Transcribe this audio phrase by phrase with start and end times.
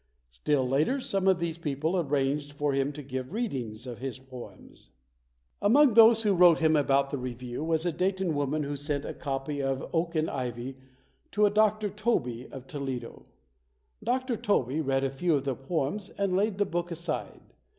[0.31, 4.89] Still later, some of these people arranged for him to give readings of his poems.
[5.61, 9.13] Among those who wrote him about the review was a Dayton woman who sent a
[9.13, 10.77] copy of "Oak 50] UNSUNG HEROES and Ivy"
[11.33, 11.89] to a Dr.
[11.91, 13.25] Tobey of Toledo.
[14.03, 14.37] Dr.
[14.37, 17.53] Tobey read a few of the poems and laid the book aside.